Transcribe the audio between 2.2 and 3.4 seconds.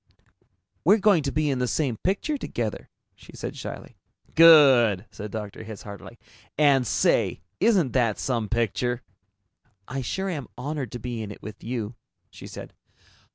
together," she